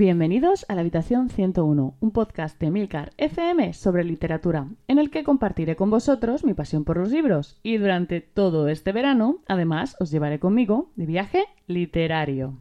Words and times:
Bienvenidos 0.00 0.64
a 0.70 0.74
la 0.74 0.80
Habitación 0.80 1.28
101, 1.28 1.94
un 2.00 2.10
podcast 2.10 2.58
de 2.58 2.70
Milcar 2.70 3.12
FM 3.18 3.74
sobre 3.74 4.02
literatura, 4.02 4.66
en 4.88 4.98
el 4.98 5.10
que 5.10 5.24
compartiré 5.24 5.76
con 5.76 5.90
vosotros 5.90 6.42
mi 6.42 6.54
pasión 6.54 6.84
por 6.86 6.96
los 6.96 7.10
libros 7.10 7.60
y 7.62 7.76
durante 7.76 8.22
todo 8.22 8.68
este 8.68 8.92
verano, 8.92 9.42
además, 9.46 9.96
os 10.00 10.10
llevaré 10.10 10.38
conmigo 10.38 10.90
de 10.96 11.04
viaje 11.04 11.44
literario. 11.66 12.54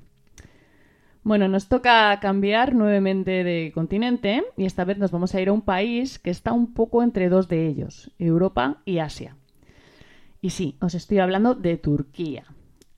Bueno, 1.24 1.48
nos 1.48 1.70
toca 1.70 2.20
cambiar 2.20 2.76
nuevamente 2.76 3.46
de 3.46 3.72
continente 3.74 4.44
y 4.58 4.66
esta 4.66 4.84
vez 4.84 4.98
nos 4.98 5.12
vamos 5.12 5.34
a 5.34 5.40
ir 5.40 5.48
a 5.48 5.54
un 5.54 5.62
país 5.62 6.20
que 6.20 6.32
está 6.32 6.52
un 6.52 6.74
poco 6.74 7.04
entre 7.04 7.30
dos 7.30 7.48
de 7.48 7.68
ellos, 7.68 8.12
Europa 8.20 8.82
y 8.84 8.98
Asia. 8.98 9.38
Y 10.42 10.50
sí, 10.50 10.76
os 10.82 10.94
estoy 10.94 11.20
hablando 11.20 11.56
de 11.56 11.78
Turquía 11.78 12.44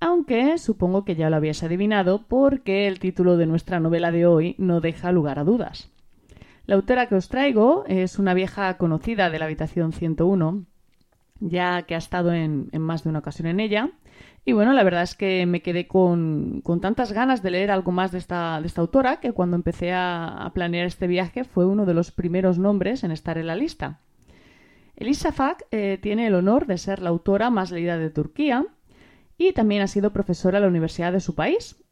aunque 0.01 0.57
supongo 0.57 1.05
que 1.05 1.15
ya 1.15 1.29
lo 1.29 1.35
habías 1.37 1.61
adivinado 1.63 2.25
porque 2.27 2.87
el 2.87 2.99
título 2.99 3.37
de 3.37 3.45
nuestra 3.45 3.79
novela 3.79 4.11
de 4.11 4.25
hoy 4.25 4.55
no 4.57 4.81
deja 4.81 5.11
lugar 5.11 5.37
a 5.37 5.43
dudas. 5.43 5.91
La 6.65 6.75
autora 6.75 7.07
que 7.07 7.15
os 7.15 7.29
traigo 7.29 7.85
es 7.87 8.17
una 8.17 8.33
vieja 8.33 8.77
conocida 8.77 9.29
de 9.29 9.37
la 9.37 9.45
habitación 9.45 9.93
101, 9.93 10.65
ya 11.39 11.83
que 11.83 11.93
ha 11.93 11.99
estado 11.99 12.33
en, 12.33 12.69
más 12.79 13.03
de 13.03 13.09
una 13.09 13.19
ocasión 13.19 13.47
en 13.47 13.59
ella. 13.59 13.91
Y 14.43 14.53
bueno, 14.53 14.73
la 14.73 14.83
verdad 14.83 15.03
es 15.03 15.13
que 15.13 15.45
me 15.45 15.61
quedé 15.61 15.87
con, 15.87 16.63
tantas 16.81 17.13
ganas 17.13 17.43
de 17.43 17.51
leer 17.51 17.69
algo 17.69 17.91
más 17.91 18.11
de 18.11 18.17
esta, 18.17 18.59
de 18.59 18.65
esta 18.65 18.81
autora 18.81 19.19
que 19.19 19.33
cuando 19.33 19.55
empecé 19.55 19.93
a, 19.93 20.49
planear 20.55 20.87
este 20.87 21.05
viaje 21.05 21.43
fue 21.43 21.67
uno 21.67 21.85
de 21.85 21.93
los 21.93 22.11
primeros 22.11 22.57
nombres 22.57 23.03
en 23.03 23.11
estar 23.11 23.37
en 23.37 23.45
la 23.45 23.55
lista. 23.55 23.99
Elisa 24.95 25.31
Fak 25.31 25.65
eh, 25.69 25.99
tiene 26.01 26.25
el 26.25 26.33
honor 26.33 26.65
de 26.65 26.79
ser 26.79 27.03
la 27.03 27.09
autora 27.09 27.51
más 27.51 27.69
leída 27.69 27.99
de 27.99 28.09
Turquía 28.09 28.65
y 29.47 29.53
también 29.53 29.81
ha 29.81 29.87
sido 29.87 30.13
profesora 30.13 30.59
en 30.59 30.63
la 30.63 30.69
universidad 30.69 31.11
de 31.11 31.19
su 31.19 31.33
país, 31.33 31.83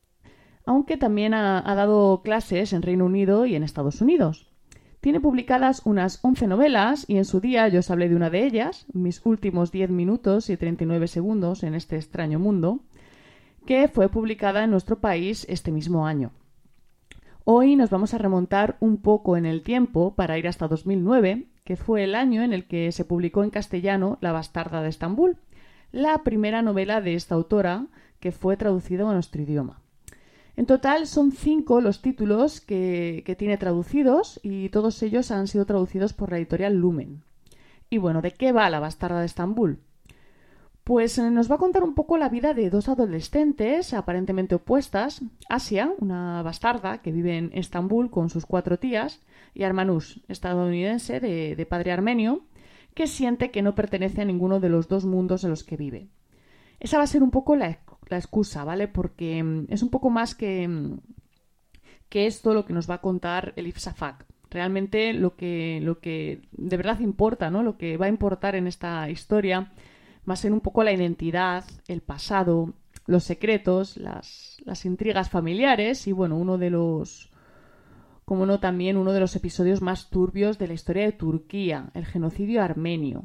aunque 0.66 0.97
también 0.97 1.33
ha, 1.33 1.61
dado 1.75 2.22
clases 2.22 2.73
en 2.73 2.83
Reino 2.83 3.05
Unido 3.05 3.45
y 3.47 3.55
en 3.55 3.64
Estados 3.64 4.02
Unidos. 4.02 4.52
Tiene 5.02 5.19
publicadas 5.19 5.81
unas 5.86 6.20
11 6.23 6.45
novelas 6.47 7.05
y 7.08 7.17
en 7.17 7.25
su 7.25 7.39
día 7.39 7.67
yo 7.70 7.80
os 7.80 7.89
hablé 7.89 8.08
de 8.08 8.16
una 8.16 8.30
de 8.30 8.45
ellas, 8.45 8.86
Mis 8.94 9.25
últimos 9.25 9.72
10 9.72 9.89
minutos 9.89 10.50
y 10.50 10.58
39 10.58 11.08
segundos 11.08 11.64
en 11.64 11.73
este 11.73 11.95
extraño 11.95 12.38
mundo, 12.38 12.81
que 13.66 13.88
fue 13.88 14.09
publicada 14.09 14.64
en 14.64 14.72
nuestro 14.72 15.00
país 15.00 15.45
este 15.50 15.72
mismo 15.72 16.05
año. 16.05 16.31
Hoy 17.45 17.75
nos 17.75 17.89
vamos 17.89 18.14
a 18.14 18.20
remontar 18.20 18.77
un 18.80 19.02
poco 19.02 19.38
en 19.38 19.47
el 19.47 19.64
tiempo 19.64 20.14
para 20.14 20.38
ir 20.38 20.47
hasta 20.47 20.67
2009, 20.67 21.47
que 21.64 21.77
fue 21.77 22.03
el 22.03 22.14
año 22.14 22.44
en 22.44 22.53
el 22.53 22.67
que 22.67 22.92
se 22.92 23.05
publicó 23.05 23.44
en 23.44 23.50
castellano 23.50 24.20
La 24.22 24.33
bastarda 24.33 24.83
de 24.83 24.89
Estambul, 24.89 25.38
la 25.92 26.23
primera 26.23 26.62
novela 26.62 27.02
de 27.02 27.16
esta 27.16 27.36
autora 27.36 27.88
que 28.20 28.32
fue 28.32 28.58
traducida 28.58 29.09
a 29.09 29.14
nuestro 29.14 29.42
idioma. 29.42 29.82
En 30.56 30.66
total 30.66 31.08
son 31.08 31.32
cinco 31.32 31.80
los 31.80 32.02
títulos 32.02 32.59
que, 32.59 33.23
tiene 33.38 33.58
traducidos 33.58 34.40
y 34.44 34.70
todos 34.70 35.02
ellos 35.04 35.32
han 35.32 35.48
sido 35.48 35.66
traducidos 35.66 36.14
por 36.14 36.32
la 36.32 36.38
editorial 36.38 36.76
Lumen. 36.76 37.23
Y 37.90 37.98
bueno, 37.98 38.22
¿de 38.22 38.32
qué 38.32 38.52
va 38.52 38.70
la 38.70 38.82
bastarda 38.82 39.22
de 39.22 39.26
Estambul? 39.26 39.80
Pues 40.84 41.17
eh, 41.17 41.32
nos 41.32 41.50
va 41.50 41.56
a 41.56 41.60
contar 41.60 41.84
un 41.84 41.95
poco 41.95 42.17
la 42.17 42.30
vida 42.30 42.54
de 42.54 42.70
dos 42.70 42.90
adolescentes 42.90 43.94
aparentemente 43.94 44.56
opuestas, 44.56 45.22
Asia, 45.48 45.94
una 46.00 46.42
bastarda 46.44 47.02
que 47.02 47.12
vive 47.12 47.38
en 47.38 47.52
Estambul 47.54 48.12
con 48.12 48.30
sus 48.30 48.45
cuatro 48.45 48.78
tías, 48.78 49.22
y 49.54 49.64
Armanus, 49.64 50.22
estadounidense 50.28 51.20
de 51.20 51.66
padre 51.67 51.92
armenio, 51.92 52.44
que 53.00 53.08
siente 53.08 53.50
que 53.50 53.61
no 53.61 53.75
pertenece 53.75 54.22
a 54.22 54.25
ninguno 54.25 54.59
de 54.59 54.67
los 54.67 54.89
dos 54.89 55.05
mundos 55.05 55.45
en 55.45 55.52
los 55.52 55.64
que 55.64 55.78
vive. 55.78 56.09
Esa 56.81 56.97
va 56.97 57.05
a 57.05 57.08
ser 57.08 57.23
un 57.23 57.31
poco 57.31 57.55
la, 57.55 57.80
excusa, 58.09 58.66
¿vale? 58.66 58.89
Porque 58.89 59.42
mm, 59.42 59.67
es 59.69 59.81
un 59.83 59.89
poco 59.89 60.10
más 60.10 60.36
que, 60.36 60.67
mm, 60.67 60.99
que 62.09 62.27
esto 62.27 62.54
lo 62.54 62.65
que 62.65 62.73
nos 62.73 62.89
va 62.89 62.95
a 62.95 63.02
contar 63.02 63.54
el 63.55 63.67
Ifsafak. 63.67 64.26
Realmente 64.49 65.14
lo 65.14 65.38
que, 65.38 65.80
lo 65.82 66.02
que 66.02 66.42
de 66.52 66.76
verdad 66.76 66.99
importa, 66.99 67.49
¿no? 67.49 67.64
Lo 67.64 67.77
que 67.77 67.95
va 67.95 68.08
a 68.08 68.09
importar 68.09 68.55
en 68.55 68.67
esta 68.67 69.09
historia 69.09 69.71
va 70.30 70.33
a 70.33 70.36
ser 70.36 70.52
un 70.52 70.59
poco 70.59 70.83
la 70.83 70.92
identidad, 70.92 71.64
el 71.88 72.02
pasado, 72.02 72.73
los 73.05 73.23
secretos, 73.23 73.95
las, 73.95 74.58
las 74.65 74.83
intrigas 74.83 75.30
familiares 75.30 76.05
y, 76.05 76.11
bueno, 76.11 76.36
uno 76.36 76.58
de 76.58 76.70
los 76.70 77.32
como 78.30 78.45
no 78.45 78.60
también 78.60 78.95
uno 78.95 79.12
de 79.12 79.20
los 79.20 79.36
episodios 79.36 79.82
más 79.82 80.12
turbios 80.12 80.60
de 80.60 80.67
la 80.67 80.76
historia 80.76 81.04
de 81.04 81.14
Turquía, 81.14 81.90
el 81.95 82.06
genocidio 82.06 82.62
armenio. 82.62 83.23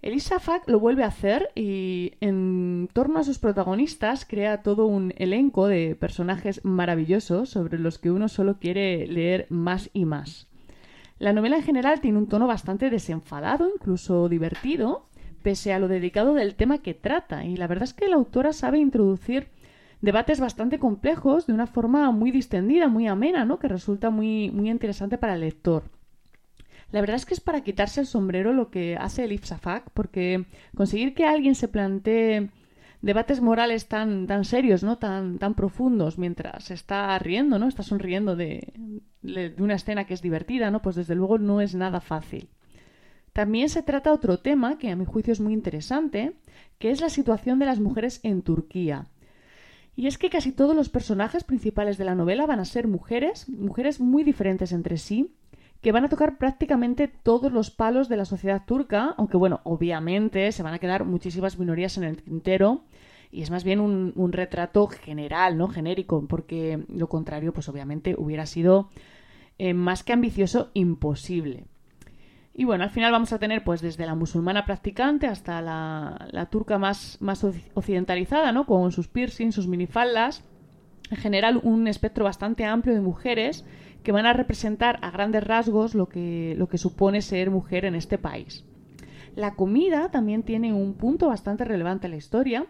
Elisa 0.00 0.38
Fak 0.38 0.68
lo 0.68 0.78
vuelve 0.78 1.02
a 1.02 1.08
hacer 1.08 1.50
y 1.56 2.12
en 2.20 2.88
torno 2.92 3.18
a 3.18 3.24
sus 3.24 3.40
protagonistas 3.40 4.24
crea 4.24 4.62
todo 4.62 4.86
un 4.86 5.12
elenco 5.16 5.66
de 5.66 5.96
personajes 5.96 6.64
maravillosos 6.64 7.48
sobre 7.48 7.80
los 7.80 7.98
que 7.98 8.12
uno 8.12 8.28
solo 8.28 8.60
quiere 8.60 9.08
leer 9.08 9.48
más 9.50 9.90
y 9.92 10.04
más. 10.04 10.46
La 11.18 11.32
novela 11.32 11.56
en 11.56 11.64
general 11.64 12.00
tiene 12.00 12.18
un 12.18 12.28
tono 12.28 12.46
bastante 12.46 12.90
desenfadado, 12.90 13.68
incluso 13.74 14.28
divertido, 14.28 15.08
pese 15.42 15.72
a 15.72 15.80
lo 15.80 15.88
dedicado 15.88 16.34
del 16.34 16.54
tema 16.54 16.78
que 16.78 16.94
trata, 16.94 17.44
y 17.44 17.56
la 17.56 17.66
verdad 17.66 17.88
es 17.88 17.94
que 17.94 18.06
la 18.06 18.14
autora 18.14 18.52
sabe 18.52 18.78
introducir 18.78 19.48
debates 20.00 20.40
bastante 20.40 20.78
complejos 20.78 21.46
de 21.46 21.52
una 21.52 21.66
forma 21.66 22.10
muy 22.10 22.30
distendida, 22.30 22.88
muy 22.88 23.06
amena, 23.06 23.44
¿no? 23.44 23.58
Que 23.58 23.68
resulta 23.68 24.10
muy, 24.10 24.50
muy 24.50 24.70
interesante 24.70 25.18
para 25.18 25.34
el 25.34 25.40
lector. 25.40 25.84
La 26.92 27.00
verdad 27.00 27.16
es 27.16 27.26
que 27.26 27.34
es 27.34 27.40
para 27.40 27.62
quitarse 27.62 28.00
el 28.00 28.06
sombrero 28.06 28.52
lo 28.52 28.70
que 28.70 28.96
hace 28.96 29.24
el 29.24 29.32
Ipsafak, 29.32 29.90
porque 29.92 30.46
conseguir 30.74 31.14
que 31.14 31.24
alguien 31.24 31.54
se 31.54 31.68
plantee 31.68 32.50
debates 33.00 33.40
morales 33.40 33.86
tan, 33.88 34.26
tan 34.26 34.44
serios, 34.44 34.82
¿no? 34.82 34.98
Tan, 34.98 35.38
tan 35.38 35.54
profundos, 35.54 36.18
mientras 36.18 36.70
está 36.70 37.18
riendo, 37.18 37.58
¿no? 37.58 37.68
Está 37.68 37.82
sonriendo 37.82 38.34
de, 38.36 38.72
de 39.22 39.54
una 39.58 39.74
escena 39.74 40.04
que 40.04 40.14
es 40.14 40.22
divertida, 40.22 40.70
¿no? 40.70 40.82
Pues 40.82 40.96
desde 40.96 41.14
luego 41.14 41.38
no 41.38 41.60
es 41.60 41.74
nada 41.74 42.00
fácil. 42.00 42.48
También 43.32 43.68
se 43.68 43.82
trata 43.82 44.12
otro 44.12 44.38
tema 44.38 44.76
que 44.76 44.90
a 44.90 44.96
mi 44.96 45.04
juicio 45.04 45.32
es 45.32 45.40
muy 45.40 45.52
interesante, 45.52 46.32
que 46.78 46.90
es 46.90 47.00
la 47.00 47.08
situación 47.08 47.60
de 47.60 47.66
las 47.66 47.78
mujeres 47.78 48.18
en 48.24 48.42
Turquía. 48.42 49.06
Y 50.00 50.06
es 50.06 50.16
que 50.16 50.30
casi 50.30 50.50
todos 50.50 50.74
los 50.74 50.88
personajes 50.88 51.44
principales 51.44 51.98
de 51.98 52.06
la 52.06 52.14
novela 52.14 52.46
van 52.46 52.58
a 52.58 52.64
ser 52.64 52.88
mujeres, 52.88 53.50
mujeres 53.50 54.00
muy 54.00 54.24
diferentes 54.24 54.72
entre 54.72 54.96
sí, 54.96 55.34
que 55.82 55.92
van 55.92 56.06
a 56.06 56.08
tocar 56.08 56.38
prácticamente 56.38 57.06
todos 57.06 57.52
los 57.52 57.70
palos 57.70 58.08
de 58.08 58.16
la 58.16 58.24
sociedad 58.24 58.64
turca, 58.64 59.14
aunque 59.18 59.36
bueno, 59.36 59.60
obviamente 59.62 60.52
se 60.52 60.62
van 60.62 60.72
a 60.72 60.78
quedar 60.78 61.04
muchísimas 61.04 61.58
minorías 61.58 61.98
en 61.98 62.04
el 62.04 62.22
tintero 62.22 62.84
y 63.30 63.42
es 63.42 63.50
más 63.50 63.62
bien 63.62 63.78
un, 63.78 64.32
retrato 64.32 64.86
general, 64.86 65.58
¿no? 65.58 65.68
Genérico, 65.68 66.26
porque 66.26 66.82
lo 66.88 67.10
contrario, 67.10 67.52
pues 67.52 67.68
obviamente 67.68 68.14
hubiera 68.16 68.46
sido 68.46 68.88
eh, 69.58 69.74
más 69.74 70.02
que 70.02 70.14
ambicioso, 70.14 70.70
imposible. 70.72 71.66
Y 72.60 72.64
bueno, 72.64 72.84
al 72.84 72.90
final 72.90 73.10
vamos 73.10 73.32
a 73.32 73.38
tener 73.38 73.64
pues 73.64 73.80
desde 73.80 74.04
la 74.04 74.14
musulmana 74.14 74.66
practicante 74.66 75.26
hasta 75.26 75.62
la, 75.62 76.46
turca 76.50 76.76
más, 76.76 77.16
más 77.18 77.42
occidentalizada, 77.72 78.52
¿no? 78.52 78.66
Con 78.66 78.92
sus 78.92 79.08
piercings, 79.08 79.54
sus 79.54 79.66
minifaldas. 79.66 80.44
En 81.10 81.16
general, 81.16 81.58
un 81.62 81.88
espectro 81.88 82.26
bastante 82.26 82.66
amplio 82.66 82.94
de 82.94 83.00
mujeres 83.00 83.64
que 84.02 84.12
van 84.12 84.26
a 84.26 84.34
representar 84.34 84.98
a 85.00 85.10
grandes 85.10 85.42
rasgos 85.42 85.94
lo 85.94 86.10
que, 86.10 86.54
lo 86.58 86.68
que 86.68 86.76
supone 86.76 87.22
ser 87.22 87.50
mujer 87.50 87.86
en 87.86 87.94
este 87.94 88.18
país. 88.18 88.66
La 89.34 89.54
comida 89.54 90.10
también 90.10 90.42
tiene 90.42 90.74
un 90.74 90.92
punto 90.92 91.28
bastante 91.28 91.64
relevante 91.64 92.08
en 92.08 92.10
la 92.10 92.18
historia, 92.18 92.66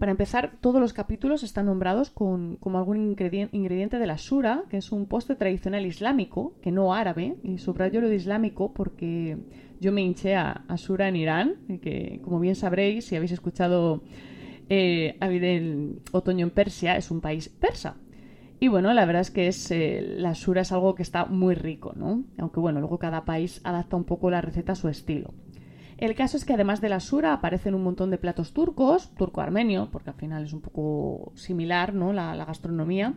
para 0.00 0.12
empezar, 0.12 0.52
todos 0.62 0.80
los 0.80 0.94
capítulos 0.94 1.42
están 1.42 1.66
nombrados 1.66 2.08
con, 2.08 2.56
como 2.56 2.78
algún 2.78 2.96
ingrediente 3.52 3.98
de 3.98 4.06
la 4.06 4.16
shura, 4.16 4.64
que 4.70 4.78
es 4.78 4.92
un 4.92 5.04
postre 5.04 5.36
tradicional 5.36 5.84
islámico, 5.84 6.54
que 6.62 6.72
no 6.72 6.94
árabe, 6.94 7.36
y 7.42 7.58
subrayo 7.58 8.00
lo 8.00 8.08
de 8.08 8.16
islámico 8.16 8.72
porque 8.72 9.36
yo 9.78 9.92
me 9.92 10.00
hinché 10.00 10.36
a, 10.36 10.64
shura 10.74 11.06
en 11.06 11.16
Irán, 11.16 11.56
que 11.82 12.18
como 12.24 12.40
bien 12.40 12.54
sabréis, 12.54 13.04
si 13.04 13.14
habéis 13.14 13.32
escuchado 13.32 14.02
eh, 14.70 15.18
otoño 16.12 16.46
en 16.46 16.50
Persia, 16.50 16.96
es 16.96 17.10
un 17.10 17.20
país 17.20 17.50
persa. 17.50 17.98
Y 18.58 18.68
bueno, 18.68 18.94
la 18.94 19.04
verdad 19.04 19.20
es 19.20 19.30
que 19.30 19.48
es, 19.48 19.70
eh, 19.70 20.00
la 20.16 20.32
shura 20.32 20.62
es 20.62 20.72
algo 20.72 20.94
que 20.94 21.02
está 21.02 21.26
muy 21.26 21.54
rico, 21.54 21.92
¿no? 21.94 22.24
Aunque 22.38 22.58
bueno, 22.58 22.80
luego 22.80 22.98
cada 22.98 23.26
país 23.26 23.60
adapta 23.64 23.96
un 23.96 24.04
poco 24.04 24.30
la 24.30 24.40
receta 24.40 24.72
a 24.72 24.76
su 24.76 24.88
estilo. 24.88 25.34
El 26.00 26.14
caso 26.14 26.38
es 26.38 26.46
que 26.46 26.54
además 26.54 26.80
de 26.80 26.88
la 26.88 26.98
sura 26.98 27.34
aparecen 27.34 27.74
un 27.74 27.82
montón 27.82 28.10
de 28.10 28.16
platos 28.16 28.54
turcos, 28.54 29.14
turco-armenio, 29.16 29.90
porque 29.92 30.08
al 30.08 30.16
final 30.16 30.44
es 30.44 30.54
un 30.54 30.62
poco 30.62 31.30
similar, 31.34 31.92
¿no? 31.92 32.14
La, 32.14 32.34
gastronomía. 32.46 33.12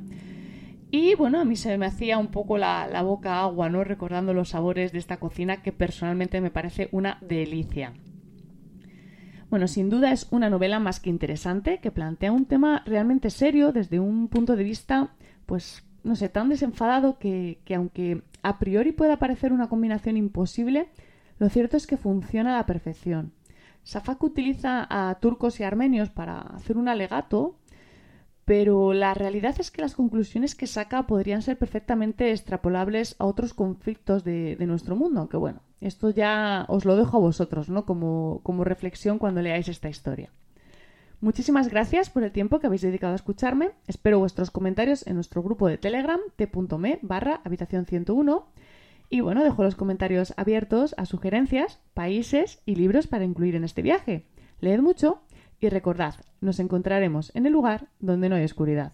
Y 0.91 1.15
bueno, 1.15 1.39
a 1.39 1.45
mí 1.45 1.56
se 1.56 1.77
me 1.77 1.85
hacía 1.85 2.18
un 2.18 2.27
poco 2.27 2.57
la, 2.57 2.85
la, 2.88 3.01
boca 3.01 3.39
agua, 3.39 3.69
¿no? 3.69 3.85
Recordando 3.85 4.33
los 4.33 4.50
sabores 4.50 4.91
de 4.91 5.00
esta 5.00 5.15
cocina 5.15 5.62
que 5.62 5.71
personalmente 5.71 6.41
me 6.41 6.51
parece 6.51 6.89
una 6.91 7.19
delicia. 7.21 7.94
Bueno, 9.50 9.69
sin 9.69 9.89
duda 9.89 10.12
es 10.12 10.27
una 10.31 10.50
novela 10.50 10.79
más 10.79 11.00
que 11.00 11.09
interesante, 11.09 11.79
que 11.79 11.89
plantea 11.89 12.33
un 12.33 12.45
tema 12.45 12.83
realmente 12.86 13.29
serio 13.29 13.71
desde 13.71 14.01
un 14.01 14.27
punto 14.27 14.57
de 14.57 14.63
vista, 14.65 15.13
pues, 15.45 15.86
no 16.03 16.18
sé, 16.18 16.27
tan 16.27 16.50
desenfadado 16.50 17.18
que, 17.18 17.62
que 17.63 17.75
aunque 17.75 18.24
a 18.41 18.59
priori 18.59 18.91
pueda 18.91 19.19
parecer 19.19 19.53
una 19.53 19.69
combinación 19.69 20.18
imposible, 20.18 20.89
lo 21.44 21.50
cierto 21.50 21.75
es 21.75 21.88
que 21.88 21.98
funciona 21.98 22.54
a 22.54 22.57
la 22.60 22.66
perfección. 22.66 23.34
Safak 23.84 24.24
utiliza 24.24 24.88
a 24.90 25.13
turcos 25.16 25.60
y 25.60 25.63
armenios 25.63 26.10
para 26.10 26.40
hacer 26.40 26.78
un 26.78 26.88
alegato, 26.88 27.57
pero 28.45 28.94
la 28.94 29.13
realidad 29.13 29.54
es 29.60 29.69
que 29.69 29.81
las 29.81 29.94
conclusiones 29.94 30.56
que 30.56 30.68
saca 30.68 31.06
podrían 31.06 31.42
ser 31.42 31.57
perfectamente 31.57 32.31
extrapolables 32.31 33.18
a 33.19 33.25
otros 33.25 33.54
conflictos 33.54 34.24
de, 34.24 34.56
nuestro 34.62 34.95
mundo, 34.95 35.19
aunque 35.19 35.36
bueno, 35.36 35.60
esto 35.81 36.12
ya 36.12 36.63
os 36.69 36.86
lo 36.86 36.95
dejo 36.95 37.18
a 37.18 37.19
vosotros, 37.19 37.68
¿no? 37.68 37.86
Como, 37.86 38.39
como 38.44 38.63
reflexión 38.63 39.19
cuando 39.19 39.42
leáis 39.42 39.68
esta 39.68 39.89
historia. 39.89 40.31
Muchísimas 41.19 41.68
gracias 41.68 42.10
por 42.10 42.24
el 42.24 42.31
tiempo 42.31 42.62
que 42.62 42.68
habéis 42.68 42.84
dedicado 42.84 43.12
a 43.12 43.18
escucharme. 43.18 43.72
Espero 43.86 44.19
vuestros 44.19 44.50
comentarios 44.50 45.06
en 45.07 45.16
nuestro 45.16 45.44
grupo 45.44 45.68
de 45.68 45.78
Telegram, 45.78 46.22
t.me 46.38 47.00
barra 47.01 47.42
habitación 47.44 47.86
101. 47.86 48.48
Y 49.13 49.21
bueno, 49.21 49.44
dejo 49.44 49.62
los 49.62 49.75
comentarios 49.75 50.33
abiertos 50.38 50.95
a 50.98 51.06
sugerencias, 51.06 51.80
países 51.94 52.63
y 52.65 52.74
libros 52.74 53.06
para 53.06 53.25
incluir 53.25 53.56
en 53.56 53.63
este 53.63 53.83
viaje. 53.83 54.25
Leed 54.60 54.80
mucho 54.80 55.21
y 55.60 55.69
recordad, 55.69 56.15
nos 56.42 56.60
encontraremos 56.60 57.31
en 57.36 57.45
el 57.45 57.54
lugar 57.54 57.89
donde 58.00 58.27
no 58.27 58.38
hay 58.38 58.44
oscuridad. 58.44 58.94